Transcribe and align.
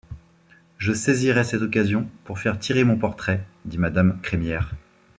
Je 0.79 0.93
saisirai 0.93 1.43
cette 1.43 1.61
occasion 1.61 2.09
pour 2.23 2.39
faire 2.39 2.57
tirer 2.57 2.83
mon 2.83 2.97
portrait, 2.97 3.45
dit 3.65 3.77
madame 3.77 4.19
Crémière. 4.23 4.71